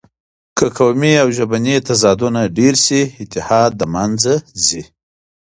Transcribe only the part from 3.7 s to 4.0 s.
له